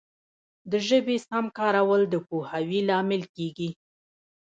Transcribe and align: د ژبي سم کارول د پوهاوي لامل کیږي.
د 0.71 0.73
ژبي 0.87 1.17
سم 1.27 1.45
کارول 1.57 2.01
د 2.09 2.15
پوهاوي 2.27 2.79
لامل 2.89 3.23
کیږي. 3.35 3.69